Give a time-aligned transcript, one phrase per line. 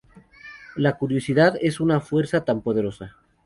[0.77, 3.17] La curiosidad es una fuerza tan poderosa.